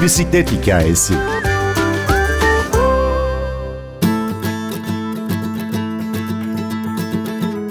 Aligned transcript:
Bir 0.00 0.04
bisiklet 0.04 0.52
hikayesi. 0.52 1.14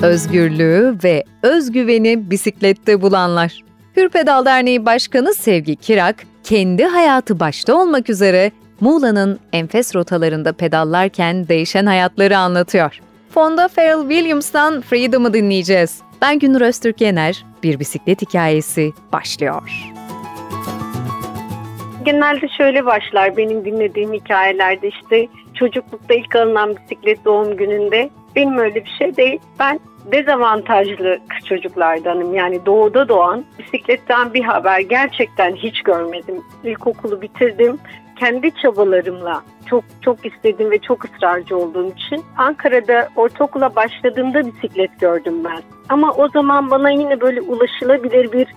Özgürlüğü 0.02 0.98
ve 1.04 1.24
özgüveni 1.44 2.32
bisiklette 2.32 3.02
bulanlar. 3.02 3.64
Hürpedal 3.98 4.46
Derneği 4.46 4.86
Başkanı 4.86 5.34
Sevgi 5.34 5.76
Kirak, 5.76 6.16
kendi 6.44 6.84
hayatı 6.84 7.40
başta 7.40 7.76
olmak 7.76 8.10
üzere 8.10 8.52
Muğla'nın 8.82 9.40
enfes 9.54 9.96
rotalarında 9.96 10.54
pedallarken 10.54 11.48
değişen 11.48 11.86
hayatları 11.86 12.38
anlatıyor. 12.38 13.00
Fonda 13.30 13.68
Pharrell 13.68 14.10
Williams'tan 14.10 14.82
Freedom'ı 14.82 15.34
dinleyeceğiz. 15.34 16.02
Ben 16.22 16.40
Günür 16.40 16.62
Öztürk 16.62 17.02
Yener, 17.02 17.46
Bir 17.64 17.80
Bisiklet 17.80 18.22
Hikayesi 18.22 18.92
başlıyor. 19.14 19.92
Genelde 22.06 22.48
şöyle 22.48 22.86
başlar 22.86 23.38
benim 23.38 23.66
dinlediğim 23.66 24.14
hikayelerde 24.14 24.88
işte 24.88 25.28
çocuklukta 25.54 26.14
ilk 26.14 26.36
alınan 26.36 26.76
bisiklet 26.76 27.26
doğum 27.26 27.58
gününde. 27.58 28.10
Benim 28.36 28.58
öyle 28.58 28.76
bir 28.76 28.96
şey 29.00 29.16
değil. 29.18 29.40
Ben 29.60 29.80
dezavantajlı 30.12 31.20
çocuklardanım. 31.46 32.34
Yani 32.34 32.66
doğuda 32.66 33.08
doğan 33.10 33.46
bisikletten 33.60 34.34
bir 34.34 34.44
haber 34.44 34.80
gerçekten 34.80 35.56
hiç 35.56 35.82
görmedim. 35.82 36.44
İlkokulu 36.64 37.22
bitirdim. 37.22 37.78
Kendi 38.20 38.52
çabalarımla 38.56 39.42
çok 39.70 39.84
çok 40.02 40.26
istedim 40.26 40.72
ve 40.72 40.80
çok 40.80 41.06
ısrarcı 41.06 41.58
olduğum 41.58 41.92
için 41.92 42.24
Ankara'da 42.38 43.10
ortaokula 43.16 43.76
başladığımda 43.76 44.48
bisiklet 44.48 45.00
gördüm 45.00 45.44
ben. 45.44 45.62
Ama 45.90 46.14
o 46.14 46.30
zaman 46.30 46.72
bana 46.72 46.90
yine 46.90 47.22
böyle 47.22 47.42
ulaşılabilir 47.42 48.32
bir 48.32 48.48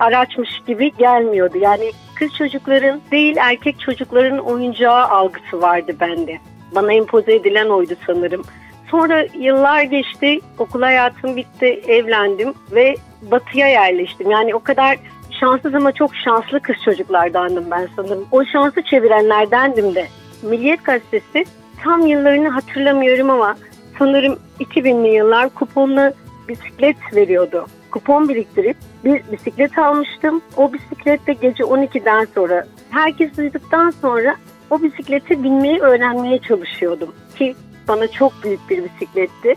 araçmış 0.00 0.48
gibi 0.66 0.92
gelmiyordu. 0.98 1.58
Yani 1.58 1.92
kız 2.14 2.34
çocukların 2.34 3.00
değil 3.10 3.36
erkek 3.36 3.80
çocukların 3.80 4.38
oyuncağı 4.38 5.04
algısı 5.04 5.62
vardı 5.62 5.96
bende. 6.00 6.38
Bana 6.74 6.92
empoze 6.92 7.34
edilen 7.34 7.68
oydu 7.68 7.94
sanırım. 8.06 8.42
Sonra 8.90 9.26
yıllar 9.38 9.82
geçti, 9.82 10.40
okul 10.58 10.82
hayatım 10.82 11.36
bitti, 11.36 11.66
evlendim 11.86 12.54
ve 12.72 12.94
batıya 13.22 13.68
yerleştim. 13.68 14.30
Yani 14.30 14.54
o 14.54 14.60
kadar 14.60 14.98
şanssız 15.40 15.74
ama 15.74 15.92
çok 15.92 16.16
şanslı 16.16 16.60
kız 16.60 16.76
çocuklardandım 16.84 17.70
ben 17.70 17.88
sanırım. 17.96 18.26
O 18.32 18.44
şansı 18.44 18.82
çevirenlerdendim 18.82 19.94
de. 19.94 20.06
Milliyet 20.42 20.84
Gazetesi 20.84 21.44
tam 21.84 22.06
yıllarını 22.06 22.48
hatırlamıyorum 22.48 23.30
ama 23.30 23.56
sanırım 23.98 24.38
2000'li 24.60 25.08
yıllar 25.08 25.48
kuponlu 25.48 26.12
bisiklet 26.48 26.96
veriyordu. 27.14 27.66
Kupon 27.90 28.28
biriktirip 28.28 28.76
bir 29.04 29.22
bisiklet 29.32 29.78
almıştım. 29.78 30.42
O 30.56 30.72
bisiklette 30.72 31.32
gece 31.32 31.64
12'den 31.64 32.26
sonra 32.34 32.66
herkes 32.90 33.38
uyuduktan 33.38 33.90
sonra 33.90 34.36
o 34.70 34.82
bisikleti 34.82 35.44
binmeyi 35.44 35.78
öğrenmeye 35.78 36.38
çalışıyordum. 36.38 37.14
Ki 37.36 37.54
bana 37.88 38.08
çok 38.08 38.32
büyük 38.44 38.70
bir 38.70 38.84
bisikletti. 38.84 39.54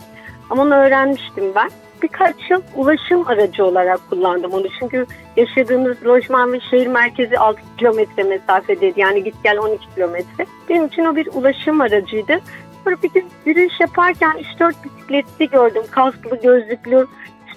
Ama 0.49 0.61
onu 0.61 0.75
öğrenmiştim 0.75 1.55
ben. 1.55 1.69
Birkaç 2.03 2.35
yıl 2.49 2.61
ulaşım 2.75 3.27
aracı 3.27 3.65
olarak 3.65 4.09
kullandım 4.09 4.51
onu. 4.51 4.65
Çünkü 4.79 5.05
yaşadığımız 5.37 6.05
lojman 6.05 6.53
ve 6.53 6.59
şehir 6.59 6.87
merkezi 6.87 7.39
6 7.39 7.61
kilometre 7.77 8.23
mesafedeydi. 8.23 8.99
Yani 8.99 9.23
git 9.23 9.35
gel 9.43 9.57
12 9.57 9.95
kilometre. 9.95 10.45
Benim 10.69 10.85
için 10.85 11.05
o 11.05 11.15
bir 11.15 11.27
ulaşım 11.33 11.81
aracıydı. 11.81 12.39
Sonra 12.83 12.95
bir 13.03 13.09
gün 13.13 13.25
yürüyüş 13.45 13.79
yaparken 13.79 14.31
3-4 14.59 14.73
bisikletli 14.83 15.49
gördüm. 15.49 15.83
Kasklı, 15.91 16.41
gözlüklü, 16.41 17.07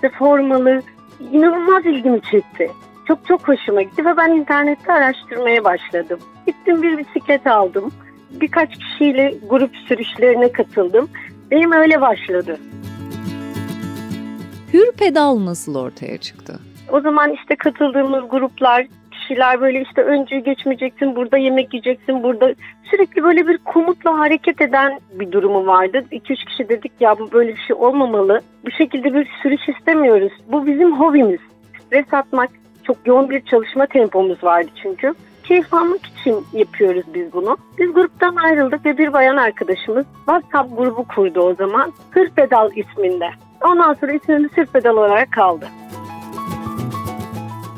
işte 0.05 0.19
formalı. 0.19 0.83
İnanılmaz 1.33 1.87
ilgimi 1.87 2.21
çekti. 2.21 2.71
Çok 3.09 3.27
çok 3.27 3.49
hoşuma 3.49 3.83
gitti 3.83 4.05
ve 4.05 4.17
ben 4.17 4.31
internette 4.31 4.93
araştırmaya 4.93 5.65
başladım. 5.65 6.19
Gittim 6.47 6.83
bir 6.83 6.99
bisiklet 6.99 7.47
aldım. 7.47 7.93
Birkaç 8.31 8.69
kişiyle 8.79 9.35
grup 9.51 9.77
sürüşlerine 9.77 10.53
katıldım. 10.53 11.09
Benim 11.51 11.73
öyle 11.73 12.01
başladı. 12.01 12.59
Hür 14.73 14.93
pedal 14.93 15.45
nasıl 15.45 15.75
ortaya 15.75 16.19
çıktı? 16.19 16.59
O 16.93 17.01
zaman 17.01 17.33
işte 17.33 17.57
katıldığımız 17.57 18.31
gruplar, 18.31 18.87
kişiler 19.25 19.61
böyle 19.61 19.83
işte 19.83 20.03
öncü 20.03 20.39
geçmeyeceksin, 20.39 21.17
burada 21.17 21.37
yemek 21.37 21.75
yiyeceksin, 21.75 22.23
burada 22.23 22.55
sürekli 22.91 23.23
böyle 23.23 23.49
bir 23.49 23.59
komutla 23.59 24.19
hareket 24.19 24.61
eden 24.61 25.01
bir 25.13 25.33
durumu 25.33 25.67
vardı. 25.67 26.05
2-3 26.13 26.45
kişi 26.45 26.69
dedik 26.69 26.93
ya 27.01 27.19
bu 27.19 27.33
böyle 27.33 27.53
bir 27.53 27.61
şey 27.61 27.77
olmamalı. 27.77 28.41
Bu 28.67 28.71
şekilde 28.71 29.15
bir 29.15 29.29
sürüş 29.43 29.69
istemiyoruz. 29.69 30.33
Bu 30.49 30.67
bizim 30.67 31.01
hobimiz. 31.01 31.41
Stres 31.87 32.15
atmak, 32.15 32.51
çok 32.83 32.97
yoğun 33.07 33.31
bir 33.31 33.41
çalışma 33.41 33.87
tempomuz 33.87 34.45
vardı 34.45 34.71
çünkü. 34.83 35.15
Keyif 35.45 35.75
almak 35.75 36.07
için 36.07 36.47
yapıyoruz 36.53 37.05
biz 37.15 37.33
bunu. 37.33 37.57
Biz 37.79 37.93
gruptan 37.93 38.37
ayrıldık 38.37 38.87
ve 38.87 38.99
bir 38.99 39.13
bayan 39.13 39.37
arkadaşımız 39.37 40.07
WhatsApp 40.17 40.77
grubu 40.79 41.05
kurdu 41.15 41.41
o 41.41 41.55
zaman. 41.55 41.93
Hır 42.11 42.31
Pedal 42.31 42.71
isminde. 42.77 43.31
Ondan 43.65 43.95
sonra 43.95 44.13
ismimiz 44.13 44.51
Hır 44.57 44.67
Pedal 44.67 44.97
olarak 44.97 45.33
kaldı. 45.33 45.67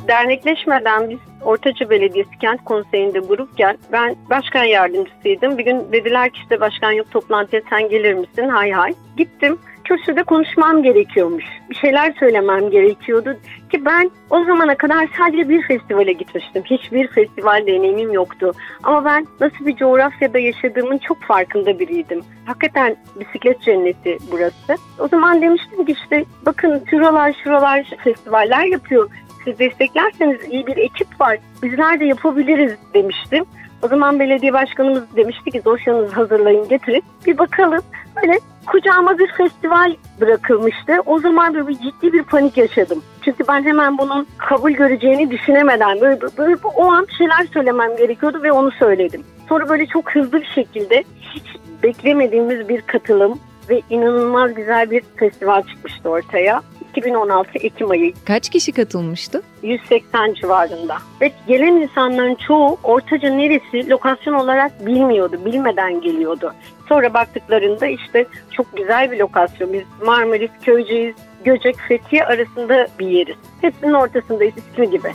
Dernekleşmeden 0.08 1.10
biz 1.10 1.18
Ortaca 1.46 1.90
Belediyesi 1.90 2.38
Kent 2.40 2.64
Konseyi'nde 2.64 3.18
grupken 3.18 3.78
ben 3.92 4.16
başkan 4.30 4.64
yardımcısıydım. 4.64 5.58
Bir 5.58 5.64
gün 5.64 5.92
dediler 5.92 6.30
ki 6.30 6.38
işte 6.42 6.60
başkan 6.60 6.92
yok 6.92 7.10
toplantıya 7.10 7.62
sen 7.70 7.88
gelir 7.88 8.14
misin? 8.14 8.48
Hay 8.48 8.70
hay. 8.70 8.94
Gittim. 9.16 9.58
Kürsüde 9.84 10.22
konuşmam 10.22 10.82
gerekiyormuş. 10.82 11.44
Bir 11.70 11.74
şeyler 11.74 12.14
söylemem 12.18 12.70
gerekiyordu. 12.70 13.36
Ki 13.70 13.84
ben 13.84 14.10
o 14.30 14.44
zamana 14.44 14.74
kadar 14.74 15.08
sadece 15.18 15.48
bir 15.48 15.62
festivale 15.62 16.12
gitmiştim. 16.12 16.62
Hiçbir 16.64 17.08
festival 17.08 17.66
deneyimim 17.66 18.12
yoktu. 18.12 18.52
Ama 18.82 19.04
ben 19.04 19.26
nasıl 19.40 19.66
bir 19.66 19.76
coğrafyada 19.76 20.38
yaşadığımın 20.38 20.98
çok 20.98 21.22
farkında 21.22 21.78
biriydim. 21.78 22.20
Hakikaten 22.46 22.96
bisiklet 23.16 23.62
cenneti 23.62 24.18
burası. 24.32 24.82
O 24.98 25.08
zaman 25.08 25.42
demiştim 25.42 25.84
ki 25.84 25.92
işte 25.92 26.24
bakın 26.46 26.82
şuralar 26.90 27.36
şuralar 27.44 27.86
festivaller 28.04 28.64
yapıyor 28.64 29.10
siz 29.46 29.58
desteklerseniz 29.58 30.40
iyi 30.50 30.66
bir 30.66 30.76
ekip 30.76 31.20
var. 31.20 31.38
Bizler 31.62 32.00
de 32.00 32.04
yapabiliriz 32.04 32.72
demiştim. 32.94 33.44
O 33.82 33.88
zaman 33.88 34.20
belediye 34.20 34.52
başkanımız 34.52 35.16
demişti 35.16 35.50
ki 35.50 35.64
dosyanızı 35.64 36.14
hazırlayın 36.14 36.68
getirin. 36.68 37.02
Bir 37.26 37.38
bakalım. 37.38 37.82
Böyle 38.16 38.38
kucağıma 38.66 39.18
bir 39.18 39.32
festival 39.32 39.94
bırakılmıştı. 40.20 40.92
O 41.06 41.18
zaman 41.18 41.54
böyle 41.54 41.68
bir 41.68 41.78
ciddi 41.78 42.12
bir 42.12 42.22
panik 42.22 42.56
yaşadım. 42.56 43.02
Çünkü 43.22 43.44
ben 43.48 43.64
hemen 43.64 43.98
bunun 43.98 44.26
kabul 44.38 44.70
göreceğini 44.70 45.30
düşünemeden 45.30 46.00
böyle, 46.00 46.20
böyle 46.38 46.56
o 46.74 46.84
an 46.92 47.06
şeyler 47.18 47.46
söylemem 47.52 47.96
gerekiyordu 47.96 48.42
ve 48.42 48.52
onu 48.52 48.70
söyledim. 48.70 49.22
Sonra 49.48 49.68
böyle 49.68 49.86
çok 49.86 50.14
hızlı 50.14 50.40
bir 50.40 50.50
şekilde 50.54 51.04
hiç 51.20 51.44
beklemediğimiz 51.82 52.68
bir 52.68 52.80
katılım 52.80 53.38
ve 53.70 53.82
inanılmaz 53.90 54.54
güzel 54.54 54.90
bir 54.90 55.02
festival 55.16 55.62
çıkmıştı 55.62 56.10
ortaya. 56.10 56.62
2016 56.96 57.58
Ekim 57.58 57.90
ayı. 57.90 58.12
Kaç 58.24 58.48
kişi 58.48 58.72
katılmıştı? 58.72 59.42
180 59.62 60.34
civarında. 60.34 60.96
Ve 61.20 61.32
gelen 61.48 61.72
insanların 61.72 62.34
çoğu 62.34 62.78
Ortaca 62.82 63.30
neresi 63.30 63.90
lokasyon 63.90 64.34
olarak 64.34 64.86
bilmiyordu, 64.86 65.40
bilmeden 65.44 66.00
geliyordu. 66.00 66.54
Sonra 66.88 67.14
baktıklarında 67.14 67.86
işte 67.86 68.26
çok 68.52 68.76
güzel 68.76 69.10
bir 69.10 69.18
lokasyon. 69.18 69.72
Biz 69.72 69.82
Marmaris, 70.06 70.50
Köyceğiz, 70.62 71.14
Göcek, 71.44 71.76
Fethiye 71.88 72.24
arasında 72.24 72.88
bir 72.98 73.06
yeriz. 73.06 73.36
Hepsinin 73.60 73.92
ortasındayız 73.92 74.54
ismi 74.56 74.90
gibi. 74.90 75.12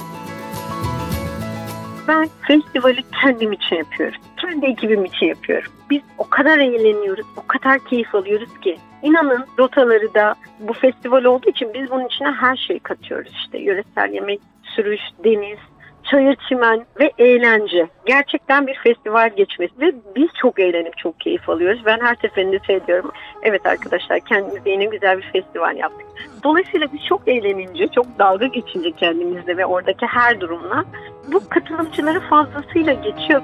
Ben 2.08 2.30
festivali 2.48 3.04
kendim 3.22 3.52
için 3.52 3.76
yapıyorum. 3.76 4.22
Kendi 4.42 4.66
ekibim 4.66 5.06
için 5.06 5.26
yapıyorum. 5.26 5.72
Biz 5.90 6.02
o 6.18 6.30
kadar 6.30 6.58
eğleniyoruz, 6.58 7.26
o 7.38 7.48
kadar 7.48 7.80
keyif 7.80 8.16
alıyoruz 8.16 8.60
ki. 8.62 8.78
İnanın 9.02 9.46
rotaları 9.60 10.14
da 10.14 10.36
bu 10.60 10.74
festival 10.74 11.24
olduğu 11.24 11.50
için 11.50 11.74
biz 11.74 11.92
bunun 11.92 12.06
içine 12.06 12.32
her 12.32 12.56
şeyi 12.56 12.80
katıyoruz. 12.80 13.34
İşte 13.46 13.58
yöresel 13.60 14.14
yemek, 14.14 14.42
sürüş, 14.64 15.02
deniz, 15.24 15.60
çayır 16.04 16.38
çimen 16.50 16.86
ve 17.00 17.12
eğlence. 17.18 17.88
Gerçekten 18.06 18.68
bir 18.68 18.76
festival 18.84 19.30
geçmesi 19.36 19.80
ve 19.80 19.94
biz 20.16 20.30
çok 20.42 20.60
eğlenip 20.60 20.98
çok 20.98 21.20
keyif 21.20 21.50
alıyoruz. 21.50 21.82
Ben 21.86 22.00
her 22.02 22.16
seferinde 22.16 22.60
söylüyorum. 22.68 23.12
Evet 23.44 23.66
arkadaşlar 23.66 24.20
kendimize 24.20 24.70
yine 24.70 24.86
güzel 24.86 25.18
bir 25.18 25.32
festival 25.34 25.78
yaptık. 25.78 26.08
Dolayısıyla 26.44 26.88
biz 26.94 27.06
çok 27.06 27.28
eğlenince, 27.28 27.88
çok 27.88 28.06
dalga 28.20 28.46
geçince 28.46 28.92
kendimizle 28.92 29.58
ve 29.58 29.66
oradaki 29.66 30.06
her 30.06 30.40
durumla 30.40 30.86
bu 31.32 31.50
katılımcıları 31.50 32.20
fazlasıyla 32.20 32.94
geçiyor. 32.94 33.42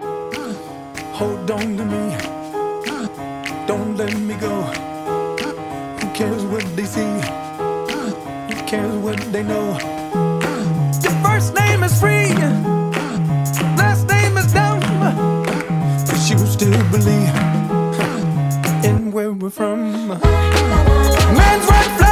Hold 1.18 1.50
on 1.50 1.76
to 1.78 1.84
me. 1.84 2.16
Don't 3.66 3.98
let 3.98 4.16
me 4.20 4.36
go. 4.36 4.62
Who 6.00 6.08
cares 6.14 6.44
what 6.46 6.64
they 6.76 6.86
see? 6.86 7.14
Who 8.50 8.68
cares 8.68 8.96
what 8.98 9.20
they 9.32 9.42
know? 9.42 9.80
Your 11.02 11.16
first 11.26 11.56
name 11.56 11.84
is 11.84 12.00
free. 12.00 12.34
Last 13.82 14.08
name 14.08 14.38
is 14.38 14.54
dumb. 14.54 14.80
But 16.06 16.30
you 16.30 16.38
still 16.46 16.84
believe 16.92 17.36
in 18.86 19.12
where 19.12 19.34
we're 19.34 19.50
from. 19.50 20.10
Man's 20.10 21.66
right 21.68 22.07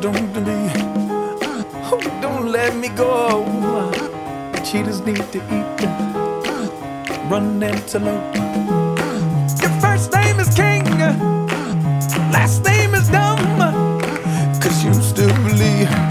to. 0.00 0.08
Oh, 1.92 2.00
don't 2.22 2.50
let 2.50 2.74
me 2.74 2.88
go. 2.88 3.44
Cheetahs 4.64 5.00
need 5.00 5.24
to 5.32 5.38
eat. 5.38 5.80
Run 7.30 7.62
antelope. 7.62 8.34
Your 9.60 9.70
first 9.80 10.12
name 10.12 10.40
is 10.40 10.54
King. 10.54 10.84
Last 12.32 12.64
name 12.64 12.94
is 12.94 13.08
dumb. 13.08 13.38
Cause 14.60 14.84
you 14.84 14.94
still 14.94 15.34
believe 15.44 16.09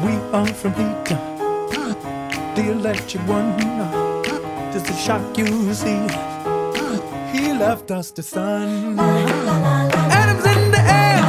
We 0.00 0.12
are 0.32 0.46
from 0.46 0.74
heat, 0.74 1.04
the 2.54 2.70
electric 2.70 3.22
one. 3.26 3.58
Just 4.72 4.86
the 4.86 4.94
shock 4.94 5.36
you 5.36 5.74
see. 5.74 6.06
He 7.32 7.52
left 7.52 7.90
us 7.90 8.10
the 8.12 8.22
sun. 8.22 8.98
Atoms 8.98 10.46
in 10.46 10.70
the 10.70 10.80
air, 10.80 11.20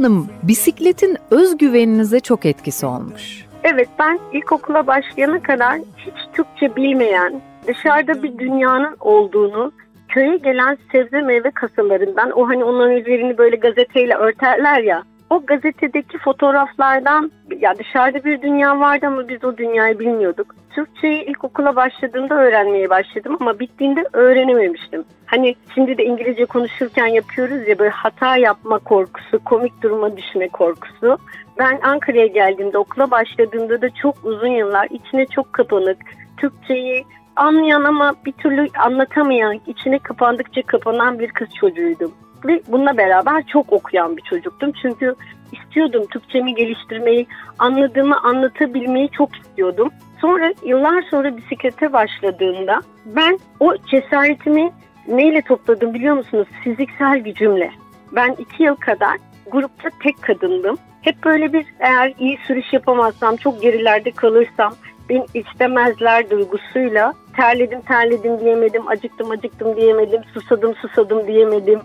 Hanım, 0.00 0.28
bisikletin 0.42 1.16
özgüveninize 1.30 2.20
çok 2.20 2.46
etkisi 2.46 2.86
olmuş. 2.86 3.44
Evet 3.64 3.88
ben 3.98 4.18
ilkokula 4.32 4.86
başlayana 4.86 5.42
kadar 5.42 5.78
hiç 5.96 6.14
Türkçe 6.36 6.76
bilmeyen, 6.76 7.40
dışarıda 7.66 8.22
bir 8.22 8.38
dünyanın 8.38 8.96
olduğunu, 9.00 9.72
köye 10.08 10.36
gelen 10.36 10.78
sebze 10.92 11.20
meyve 11.20 11.50
kasalarından, 11.50 12.30
o 12.30 12.48
hani 12.48 12.64
onların 12.64 12.96
üzerini 12.96 13.38
böyle 13.38 13.56
gazeteyle 13.56 14.14
örterler 14.14 14.82
ya, 14.82 15.02
o 15.30 15.46
gazetedeki 15.46 16.18
fotoğraflardan 16.18 17.32
ya 17.60 17.78
dışarıda 17.78 18.24
bir 18.24 18.42
dünya 18.42 18.80
vardı 18.80 19.06
ama 19.06 19.28
biz 19.28 19.44
o 19.44 19.56
dünyayı 19.56 19.98
bilmiyorduk. 19.98 20.54
Türkçeyi 20.70 21.24
ilkokula 21.24 21.76
başladığımda 21.76 22.34
öğrenmeye 22.34 22.90
başladım 22.90 23.36
ama 23.40 23.58
bittiğinde 23.58 24.04
öğrenememiştim. 24.12 25.04
Hani 25.26 25.54
şimdi 25.74 25.98
de 25.98 26.04
İngilizce 26.04 26.44
konuşurken 26.44 27.06
yapıyoruz 27.06 27.68
ya 27.68 27.78
böyle 27.78 27.90
hata 27.90 28.36
yapma 28.36 28.78
korkusu, 28.78 29.44
komik 29.44 29.82
duruma 29.82 30.16
düşme 30.16 30.48
korkusu. 30.48 31.18
Ben 31.58 31.80
Ankara'ya 31.82 32.26
geldiğimde 32.26 32.78
okula 32.78 33.10
başladığımda 33.10 33.82
da 33.82 33.90
çok 33.90 34.24
uzun 34.24 34.48
yıllar 34.48 34.88
içine 34.90 35.26
çok 35.26 35.52
kapanık, 35.52 35.98
Türkçeyi 36.36 37.04
anlayan 37.36 37.84
ama 37.84 38.14
bir 38.26 38.32
türlü 38.32 38.68
anlatamayan, 38.78 39.60
içine 39.66 39.98
kapandıkça 39.98 40.62
kapanan 40.62 41.18
bir 41.18 41.28
kız 41.28 41.48
çocuğuydum. 41.54 42.12
Ve 42.44 42.62
bununla 42.68 42.96
beraber 42.96 43.46
çok 43.46 43.72
okuyan 43.72 44.16
bir 44.16 44.22
çocuktum. 44.22 44.72
Çünkü 44.82 45.14
istiyordum 45.52 46.06
Türkçemi 46.10 46.54
geliştirmeyi, 46.54 47.26
anladığımı 47.58 48.20
anlatabilmeyi 48.20 49.10
çok 49.10 49.36
istiyordum. 49.36 49.90
Sonra 50.20 50.52
yıllar 50.64 51.02
sonra 51.02 51.36
bisiklete 51.36 51.92
başladığımda 51.92 52.80
ben 53.06 53.38
o 53.60 53.76
cesaretimi 53.90 54.72
neyle 55.08 55.42
topladım 55.42 55.94
biliyor 55.94 56.16
musunuz? 56.16 56.48
Fiziksel 56.64 57.18
gücümle. 57.18 57.70
Ben 58.12 58.36
iki 58.38 58.62
yıl 58.62 58.74
kadar 58.74 59.18
grupta 59.50 59.88
tek 60.02 60.22
kadındım. 60.22 60.78
Hep 61.02 61.24
böyle 61.24 61.52
bir 61.52 61.66
eğer 61.78 62.14
iyi 62.18 62.38
sürüş 62.46 62.72
yapamazsam, 62.72 63.36
çok 63.36 63.62
gerilerde 63.62 64.10
kalırsam 64.10 64.74
beni 65.08 65.24
istemezler 65.34 66.30
duygusuyla 66.30 67.12
terledim 67.36 67.80
terledim 67.80 68.40
diyemedim, 68.40 68.88
acıktım 68.88 69.30
acıktım 69.30 69.76
diyemedim, 69.76 70.20
susadım 70.34 70.74
susadım 70.74 71.26
diyemedim. 71.26 71.80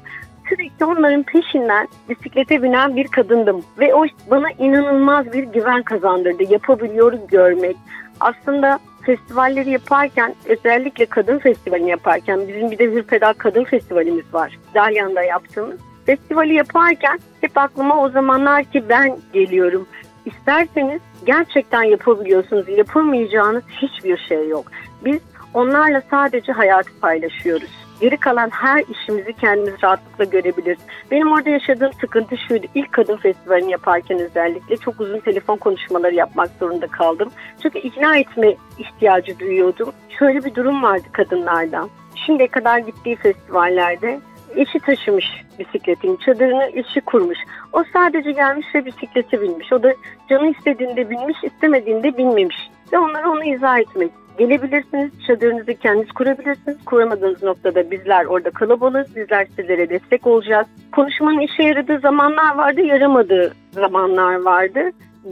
Sürekli 0.49 0.85
onların 0.85 1.23
peşinden 1.23 1.87
bisiklete 2.09 2.63
binen 2.63 2.95
bir 2.95 3.07
kadındım. 3.07 3.65
Ve 3.79 3.95
o 3.95 4.05
bana 4.31 4.51
inanılmaz 4.51 5.33
bir 5.33 5.43
güven 5.43 5.83
kazandırdı. 5.83 6.43
Yapabiliyoruz 6.53 7.19
görmek. 7.27 7.75
Aslında 8.19 8.79
festivalleri 9.05 9.69
yaparken 9.69 10.35
özellikle 10.45 11.05
kadın 11.05 11.39
festivalini 11.39 11.89
yaparken 11.89 12.47
bizim 12.47 12.71
bir 12.71 12.77
de 12.77 12.83
Hürpedal 12.83 13.33
Kadın 13.33 13.63
Festivalimiz 13.63 14.33
var. 14.33 14.59
Dalyan'da 14.75 15.23
yaptığımız. 15.23 15.79
Festivali 16.05 16.53
yaparken 16.53 17.19
hep 17.41 17.57
aklıma 17.57 18.01
o 18.03 18.09
zamanlar 18.09 18.63
ki 18.63 18.83
ben 18.89 19.17
geliyorum. 19.33 19.87
İsterseniz 20.25 21.01
gerçekten 21.25 21.83
yapabiliyorsunuz. 21.83 22.69
Yapamayacağınız 22.69 23.63
hiçbir 23.69 24.17
şey 24.17 24.47
yok. 24.47 24.65
Biz 25.05 25.19
onlarla 25.53 26.01
sadece 26.11 26.51
hayatı 26.51 26.99
paylaşıyoruz. 26.99 27.84
Geri 28.01 28.17
kalan 28.17 28.49
her 28.49 28.83
işimizi 28.89 29.33
kendimiz 29.33 29.83
rahatlıkla 29.83 30.23
görebiliriz. 30.23 30.79
Benim 31.11 31.31
orada 31.31 31.49
yaşadığım 31.49 31.93
sıkıntı 31.93 32.37
şuydu. 32.37 32.67
İlk 32.75 32.91
kadın 32.91 33.17
festivalini 33.17 33.71
yaparken 33.71 34.19
özellikle 34.19 34.77
çok 34.77 35.01
uzun 35.01 35.19
telefon 35.19 35.57
konuşmaları 35.57 36.15
yapmak 36.15 36.49
zorunda 36.59 36.87
kaldım. 36.87 37.31
Çünkü 37.61 37.79
ikna 37.79 38.17
etme 38.17 38.55
ihtiyacı 38.79 39.39
duyuyordum. 39.39 39.91
Şöyle 40.19 40.45
bir 40.45 40.55
durum 40.55 40.83
vardı 40.83 41.07
kadınlardan. 41.11 41.89
Şimdiye 42.25 42.47
kadar 42.47 42.79
gittiği 42.79 43.15
festivallerde 43.15 44.19
eşi 44.55 44.79
taşımış 44.79 45.25
bisikletin 45.59 46.15
çadırını 46.15 46.69
eşi 46.73 47.01
kurmuş. 47.01 47.37
O 47.73 47.83
sadece 47.93 48.31
gelmiş 48.31 48.67
ve 48.75 48.85
bisiklete 48.85 49.41
binmiş. 49.41 49.73
O 49.73 49.83
da 49.83 49.93
canı 50.29 50.51
istediğinde 50.51 51.09
binmiş, 51.09 51.37
istemediğinde 51.43 52.17
binmemiş. 52.17 52.57
Ve 52.93 52.97
onlara 52.97 53.29
onu 53.29 53.43
izah 53.43 53.79
etmek. 53.79 54.11
Gelebilirsiniz, 54.37 55.11
çadırınızı 55.27 55.73
kendiniz 55.73 56.11
kurabilirsiniz. 56.11 56.85
Kuramadığınız 56.85 57.43
noktada 57.43 57.91
bizler 57.91 58.25
orada 58.25 58.49
kalabalığız, 58.49 59.15
bizler 59.15 59.47
sizlere 59.55 59.89
destek 59.89 60.27
olacağız. 60.27 60.67
Konuşmanın 60.91 61.39
işe 61.39 61.63
yaradığı 61.63 61.99
zamanlar 61.99 62.55
vardı, 62.55 62.81
yaramadığı 62.81 63.53
zamanlar 63.71 64.35
vardı. 64.35 64.79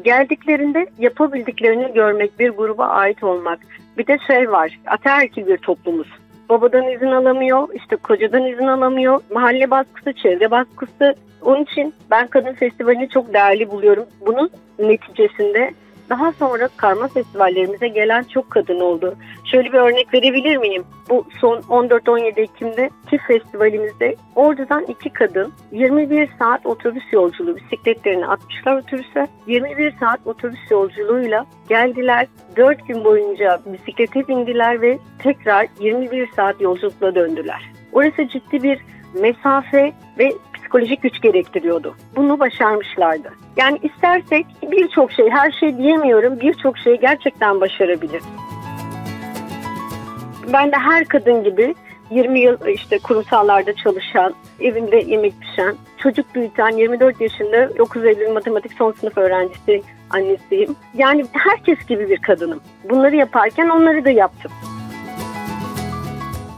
Geldiklerinde 0.03 0.87
yapabildiklerini 0.99 1.93
görmek, 1.93 2.39
bir 2.39 2.49
gruba 2.49 2.85
ait 2.85 3.23
olmak. 3.23 3.59
Bir 3.97 4.07
de 4.07 4.17
şey 4.27 4.51
var, 4.51 4.79
ataerkil 4.87 5.47
bir 5.47 5.57
toplumuz. 5.57 6.07
Babadan 6.49 6.91
izin 6.91 7.11
alamıyor, 7.11 7.67
işte 7.73 7.95
kocadan 7.95 8.45
izin 8.45 8.67
alamıyor. 8.67 9.21
Mahalle 9.33 9.71
baskısı, 9.71 10.13
çevre 10.13 10.51
baskısı. 10.51 11.15
Onun 11.41 11.63
için 11.63 11.93
ben 12.11 12.27
kadın 12.27 12.53
festivalini 12.53 13.09
çok 13.09 13.33
değerli 13.33 13.71
buluyorum. 13.71 14.05
Bunun 14.25 14.49
neticesinde 14.79 15.71
daha 16.13 16.31
sonra 16.31 16.69
karma 16.77 17.07
festivallerimize 17.07 17.87
gelen 17.87 18.23
çok 18.23 18.51
kadın 18.51 18.79
oldu. 18.79 19.15
Şöyle 19.51 19.73
bir 19.73 19.77
örnek 19.77 20.13
verebilir 20.13 20.57
miyim? 20.57 20.83
Bu 21.09 21.25
son 21.41 21.57
14-17 21.59 22.41
Ekim'de 22.41 22.89
ki 23.09 23.17
festivalimizde 23.27 24.15
Ordu'dan 24.35 24.85
iki 24.87 25.09
kadın 25.09 25.53
21 25.71 26.29
saat 26.39 26.65
otobüs 26.65 27.03
yolculuğu 27.11 27.55
bisikletlerini 27.55 28.27
atmışlar 28.27 28.77
otobüse. 28.77 29.27
21 29.47 29.93
saat 29.99 30.19
otobüs 30.25 30.71
yolculuğuyla 30.71 31.45
geldiler. 31.69 32.27
4 32.55 32.87
gün 32.87 33.03
boyunca 33.03 33.59
bisiklete 33.65 34.27
bindiler 34.27 34.81
ve 34.81 34.99
tekrar 35.19 35.67
21 35.79 36.29
saat 36.35 36.61
yolculukla 36.61 37.15
döndüler. 37.15 37.71
Orası 37.93 38.27
ciddi 38.27 38.63
bir 38.63 38.79
mesafe 39.13 39.93
ve 40.19 40.31
psikolojik 40.73 41.01
güç 41.01 41.21
gerektiriyordu. 41.21 41.95
Bunu 42.15 42.39
başarmışlardı. 42.39 43.33
Yani 43.57 43.79
istersek 43.83 44.45
birçok 44.71 45.11
şey, 45.11 45.29
her 45.29 45.51
şey 45.51 45.77
diyemiyorum, 45.77 46.39
birçok 46.39 46.77
şey 46.77 46.99
gerçekten 46.99 47.61
başarabilir. 47.61 48.21
Ben 50.53 50.71
de 50.71 50.75
her 50.75 51.05
kadın 51.05 51.43
gibi 51.43 51.75
20 52.11 52.39
yıl 52.39 52.57
işte 52.67 52.99
kurumsallarda 52.99 53.75
çalışan, 53.75 54.33
evinde 54.59 54.97
yemek 54.97 55.33
pişen, 55.41 55.75
çocuk 55.97 56.35
büyüten 56.35 56.77
24 56.77 57.21
yaşında 57.21 57.77
9 57.77 58.05
Eylül 58.05 58.31
matematik 58.31 58.73
son 58.73 58.91
sınıf 58.91 59.17
öğrencisi 59.17 59.81
annesiyim. 60.09 60.75
Yani 60.93 61.25
herkes 61.31 61.85
gibi 61.87 62.09
bir 62.09 62.17
kadınım. 62.17 62.59
Bunları 62.89 63.15
yaparken 63.15 63.69
onları 63.69 64.05
da 64.05 64.09
yaptım. 64.09 64.51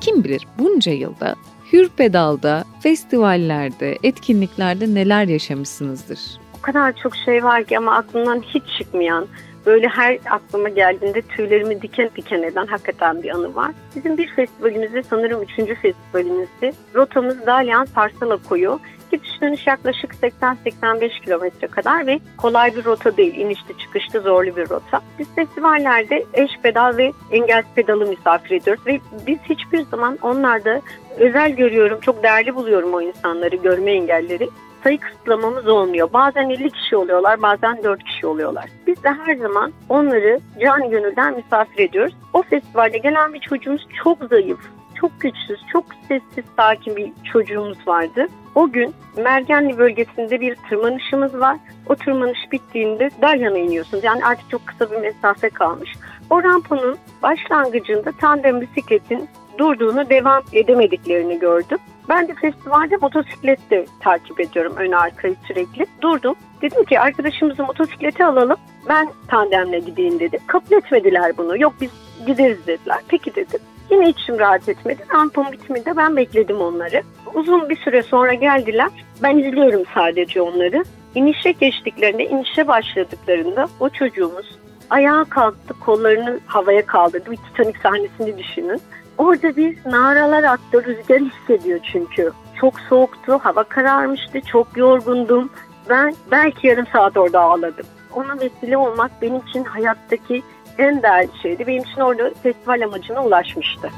Kim 0.01 0.23
bilir 0.23 0.47
bunca 0.59 0.91
yılda 0.91 1.35
Hür 1.73 1.89
Pedal'da, 1.89 2.63
festivallerde, 2.83 3.97
etkinliklerde 4.03 4.93
neler 4.93 5.27
yaşamışsınızdır? 5.27 6.19
O 6.59 6.61
kadar 6.61 6.93
çok 7.03 7.15
şey 7.15 7.43
var 7.43 7.63
ki 7.63 7.77
ama 7.77 7.95
aklımdan 7.95 8.41
hiç 8.41 8.63
çıkmayan. 8.77 9.27
böyle 9.65 9.87
her 9.87 10.19
aklıma 10.29 10.69
geldiğinde 10.69 11.21
tüylerimi 11.21 11.81
diken 11.81 12.09
diken 12.15 12.43
eden 12.43 12.67
hakikaten 12.67 13.23
bir 13.23 13.29
anı 13.29 13.55
var. 13.55 13.71
Bizim 13.95 14.17
bir 14.17 14.27
festivalimizde 14.27 15.03
sanırım 15.03 15.43
üçüncü 15.43 15.75
festivalimizde 15.75 16.73
rotamız 16.95 17.45
Dalyan 17.45 17.85
Sarsala 17.85 18.37
koyu. 18.37 18.79
Gidiş 19.15 19.41
dönüş 19.41 19.67
yaklaşık 19.67 20.13
80-85 20.13 21.21
kilometre 21.21 21.67
kadar 21.67 22.07
ve 22.07 22.19
kolay 22.37 22.75
bir 22.75 22.85
rota 22.85 23.17
değil. 23.17 23.35
İnişli 23.35 23.77
çıkışlı 23.77 24.19
zorlu 24.19 24.55
bir 24.55 24.69
rota. 24.69 25.01
Biz 25.19 25.35
festivallerde 25.35 26.25
eş 26.33 26.51
pedal 26.63 26.97
ve 26.97 27.11
engel 27.31 27.63
pedalı 27.75 28.05
misafir 28.05 28.55
ediyoruz 28.55 28.87
ve 28.87 28.99
biz 29.27 29.39
hiçbir 29.49 29.81
zaman 29.81 30.17
onlarda 30.21 30.81
özel 31.19 31.51
görüyorum, 31.51 31.99
çok 31.99 32.23
değerli 32.23 32.55
buluyorum 32.55 32.93
o 32.93 33.01
insanları, 33.01 33.55
görme 33.55 33.91
engelleri 33.91 34.49
sayı 34.83 34.99
kısıtlamamız 34.99 35.67
olmuyor. 35.67 36.13
Bazen 36.13 36.49
50 36.49 36.69
kişi 36.69 36.95
oluyorlar, 36.95 37.41
bazen 37.41 37.83
4 37.83 38.03
kişi 38.03 38.27
oluyorlar. 38.27 38.65
Biz 38.87 39.03
de 39.03 39.09
her 39.09 39.35
zaman 39.35 39.73
onları 39.89 40.39
can 40.61 40.89
gönülden 40.89 41.35
misafir 41.35 41.89
ediyoruz. 41.89 42.13
O 42.33 42.43
festivalde 42.43 42.97
gelen 42.97 43.33
bir 43.33 43.39
çocuğumuz 43.39 43.87
çok 44.03 44.17
zayıf, 44.29 44.59
çok 44.95 45.21
güçsüz, 45.21 45.59
çok 45.71 45.85
sessiz, 46.07 46.45
sakin 46.57 46.95
bir 46.95 47.11
çocuğumuz 47.33 47.87
vardı. 47.87 48.27
O 48.55 48.71
gün 48.71 48.93
Mergenli 49.17 49.77
bölgesinde 49.77 50.41
bir 50.41 50.55
tırmanışımız 50.69 51.39
var. 51.39 51.57
O 51.89 51.95
tırmanış 51.95 52.51
bittiğinde 52.51 53.09
Dalyan'a 53.21 53.57
iniyorsunuz. 53.57 54.03
Yani 54.03 54.25
artık 54.25 54.49
çok 54.49 54.67
kısa 54.67 54.91
bir 54.91 54.97
mesafe 54.97 55.49
kalmış. 55.49 55.93
O 56.29 56.43
rampanın 56.43 56.97
başlangıcında 57.23 58.11
tandem 58.11 58.61
bisikletin 58.61 59.29
durduğunu 59.57 60.09
devam 60.09 60.43
edemediklerini 60.53 61.39
gördüm. 61.39 61.77
Ben 62.09 62.27
de 62.27 62.33
festivalde 62.33 62.97
motosiklette 62.97 63.85
takip 63.99 64.39
ediyorum 64.39 64.73
ön 64.77 64.91
arkayı 64.91 65.35
sürekli. 65.47 65.85
Durdum. 66.01 66.35
Dedim 66.61 66.83
ki 66.83 66.99
arkadaşımızı 66.99 67.63
motosiklete 67.63 68.25
alalım. 68.25 68.57
Ben 68.89 69.09
tandemle 69.27 69.79
gideyim 69.79 70.19
dedim. 70.19 70.39
Kabul 70.47 70.75
etmediler 70.77 71.37
bunu. 71.37 71.61
Yok 71.61 71.73
biz 71.81 71.91
gideriz 72.25 72.67
dediler. 72.67 72.99
Peki 73.07 73.35
dedim. 73.35 73.59
Yine 73.91 74.09
içim 74.09 74.39
rahat 74.39 74.69
etmedi. 74.69 75.05
Rampam 75.13 75.51
bitiminde 75.51 75.97
ben 75.97 76.15
bekledim 76.15 76.61
onları. 76.61 77.03
Uzun 77.33 77.69
bir 77.69 77.75
süre 77.75 78.03
sonra 78.03 78.33
geldiler. 78.33 78.89
Ben 79.23 79.37
izliyorum 79.37 79.83
sadece 79.93 80.41
onları. 80.41 80.83
İnişe 81.15 81.51
geçtiklerinde, 81.51 82.25
inişe 82.25 82.67
başladıklarında 82.67 83.67
o 83.79 83.89
çocuğumuz 83.89 84.57
ayağa 84.89 85.23
kalktı, 85.23 85.73
kollarını 85.85 86.39
havaya 86.45 86.85
kaldırdı. 86.85 87.31
Bir 87.31 87.37
Titanic 87.37 87.79
sahnesini 87.83 88.37
düşünün. 88.37 88.81
Orada 89.17 89.55
bir 89.55 89.77
naralar 89.85 90.43
attı, 90.43 90.85
rüzgar 90.85 91.19
hissediyor 91.19 91.79
çünkü. 91.91 92.31
Çok 92.61 92.79
soğuktu, 92.79 93.39
hava 93.43 93.63
kararmıştı, 93.63 94.41
çok 94.41 94.77
yorgundum. 94.77 95.49
Ben 95.89 96.15
belki 96.31 96.67
yarım 96.67 96.87
saat 96.93 97.17
orada 97.17 97.39
ağladım. 97.39 97.85
Ona 98.13 98.39
vesile 98.39 98.77
olmak 98.77 99.11
benim 99.21 99.39
için 99.47 99.63
hayattaki 99.63 100.43
en 100.77 101.03
değerli 101.03 101.29
şeydi. 101.41 101.67
Benim 101.67 101.83
için 101.83 102.01
orada 102.01 102.31
festival 102.43 102.81
amacına 102.81 103.25
ulaşmıştı. 103.25 103.89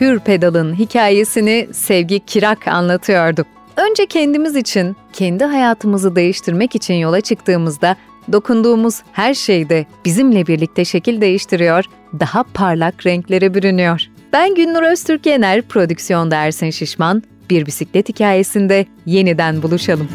Hür 0.00 0.18
Pedal'ın 0.18 0.74
hikayesini 0.74 1.68
Sevgi 1.72 2.20
Kirak 2.20 2.68
anlatıyordu. 2.68 3.44
Önce 3.76 4.06
kendimiz 4.06 4.56
için, 4.56 4.96
kendi 5.12 5.44
hayatımızı 5.44 6.16
değiştirmek 6.16 6.74
için 6.74 6.94
yola 6.94 7.20
çıktığımızda 7.20 7.96
dokunduğumuz 8.32 9.02
her 9.12 9.34
şeyde 9.34 9.86
bizimle 10.04 10.46
birlikte 10.46 10.84
şekil 10.84 11.20
değiştiriyor, 11.20 11.84
daha 12.20 12.44
parlak 12.54 13.06
renklere 13.06 13.54
bürünüyor. 13.54 14.00
Ben 14.32 14.54
Günnur 14.54 14.82
Öztürk 14.82 15.26
Yener, 15.26 15.62
prodüksiyonda 15.62 16.36
Ersin 16.36 16.70
Şişman. 16.70 17.22
Bir 17.50 17.66
bisiklet 17.66 18.08
hikayesinde 18.08 18.86
yeniden 19.06 19.62
buluşalım. 19.62 20.08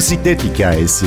Bisiklet 0.00 0.44
hikayesi. 0.44 1.06